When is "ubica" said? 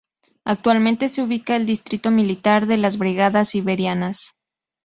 1.21-1.55